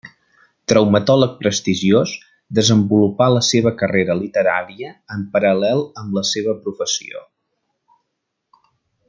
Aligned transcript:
Traumatòleg 0.71 1.33
prestigiós, 1.41 2.13
desenvolupà 2.59 3.27
la 3.35 3.43
seva 3.49 3.73
carrera 3.83 4.15
literària 4.23 4.95
en 5.17 5.27
paral·lel 5.37 5.85
amb 6.05 6.19
la 6.21 6.25
seva 6.31 6.57
professió. 6.65 7.23